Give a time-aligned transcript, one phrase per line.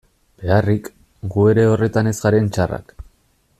[0.43, 0.89] Beharrik,
[1.35, 2.97] gu ere horretan ez garen txarrak...